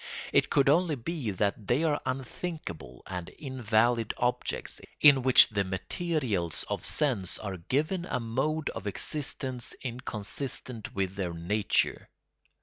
[0.33, 6.65] It could only be that they are unthinkable and invalid objects, in which the materials
[6.67, 12.09] of sense are given a mode of existence inconsistent with their nature.